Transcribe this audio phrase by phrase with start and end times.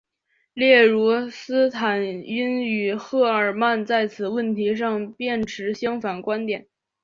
[0.55, 6.65] 例如斯坦因与赫尔曼在此问题上便持相反观点。